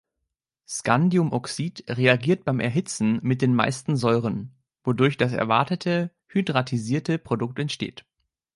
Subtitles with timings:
[0.67, 4.51] Scandiumoxid reagiert beim Erhitzen mit den meisten Säuren,
[4.83, 8.03] wodurch das erwartete hydratisierte Produkt entsteht.